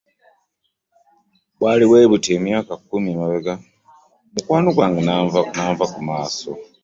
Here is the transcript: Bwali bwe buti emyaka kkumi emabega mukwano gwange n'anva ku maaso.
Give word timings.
Bwali 1.57 1.83
bwe 1.87 2.09
buti 2.11 2.29
emyaka 2.37 2.71
kkumi 2.77 3.09
emabega 3.13 3.53
mukwano 4.33 4.67
gwange 4.75 5.01
n'anva 5.59 5.85
ku 5.93 5.99
maaso. 6.07 6.51